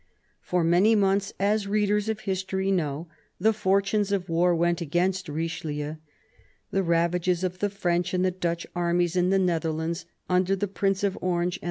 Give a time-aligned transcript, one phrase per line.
[0.41, 3.07] For many months, as readers of history know,
[3.39, 5.97] the fortune of war went against Richelieu.
[6.71, 11.03] The ravages of the French and the Dutch armies in the Netherlands, under the Prince
[11.03, 11.59] of Orange and.